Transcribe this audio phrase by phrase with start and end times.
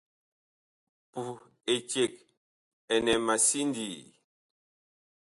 [1.11, 1.39] Puh
[1.75, 2.13] eceg
[2.93, 3.99] ɛnɛ ma sindii.